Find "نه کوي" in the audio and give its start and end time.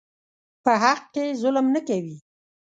1.75-2.17